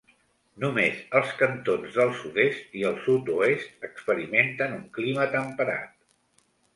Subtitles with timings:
[0.61, 5.93] Només els cantons del sud-est i el sud-oest experimenten un clima temperat.